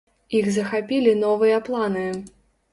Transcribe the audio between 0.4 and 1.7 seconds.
захапілі новыя